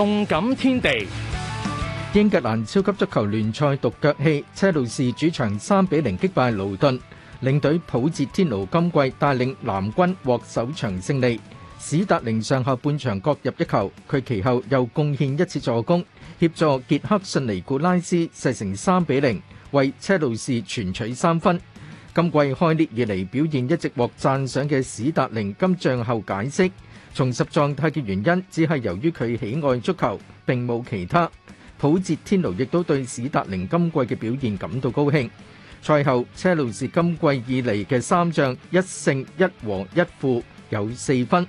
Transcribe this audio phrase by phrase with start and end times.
[0.00, 1.06] 动感天地，
[2.14, 6.98] 英格兰超级足球联赛独脚戏，车路士主场三比零击败劳顿，
[7.40, 11.38] 领队普捷天奴今季带领蓝军获首场胜利。
[11.78, 16.02] 史达宁上下半场各入一球，佢其后又贡献一次助攻，
[16.38, 19.38] 协助杰克逊尼古拉斯射成三比零，
[19.72, 21.60] 为车路士全取三分。
[22.12, 26.70] 今季開列以嚟表現一直獲讚賞嘅史達寧金像後解釋
[27.14, 31.30] 重拾狀態嘅原因只係由於佢喜愛足球並冇其他。
[31.78, 35.30] 普捷天奴亦都對史達寧今季嘅表現感到高興。
[35.82, 41.46] 賽後車路士今季以嚟嘅三仗一勝一和一負有四分。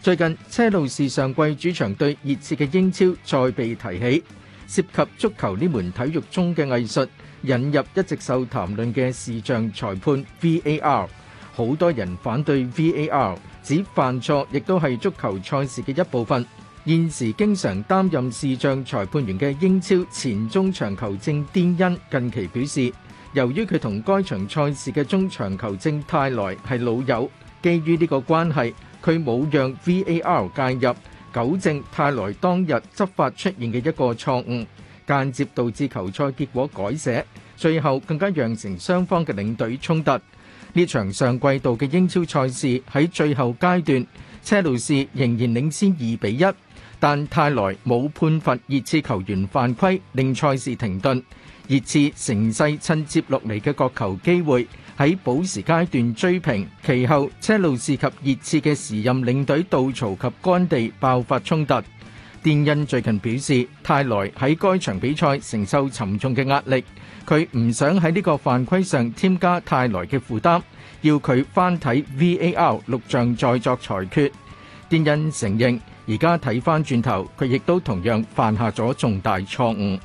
[0.00, 4.24] 最近車路士上季主場對熱刺嘅英超再被提起，
[4.68, 7.08] 涉及足球呢門體育中嘅藝術。
[7.42, 11.06] 引入一直受談論嘅視像裁判 VAR，
[11.52, 16.44] 好多人反對 VAR，指犯錯亦都係足球賽事嘅一部分。
[16.84, 22.92] 現時經常擔任視像裁判員嘅英超前中場球證癫恩近期表示，
[23.34, 27.30] 由於佢同該場賽事嘅中場球證泰來係老友，
[27.62, 28.72] 基於呢個關係，
[29.04, 30.94] 佢冇讓 VAR 介入
[31.32, 34.66] 糾正泰來當日執法出現嘅一個錯誤。
[35.08, 37.24] 間接導致球賽結果改寫，
[37.56, 40.12] 最後更加酿成雙方嘅領隊衝突。
[40.74, 44.06] 呢場上季度嘅英超賽事喺最後階段，
[44.44, 46.44] 車路士仍然領先二比一，
[47.00, 51.22] 但泰莱冇判罰熱刺球員犯規令賽事停頓。
[51.68, 54.66] 熱刺成势趁接落嚟嘅角球機會
[54.98, 61.80] 喺补时階段追平，其後車路士及熱刺嘅時任領隊杜曹及干地爆發衝突。
[62.40, 66.82] 电恩最近表示，泰莱喺该场比赛承受沉重嘅压力，
[67.26, 70.62] 佢唔想喺呢个犯规上添加泰莱嘅负担，
[71.00, 74.30] 要佢翻睇 VAR 录像再作裁决。
[74.88, 79.98] 电恩承认，而家睇翻转头，佢亦都同样犯下咗重大错误。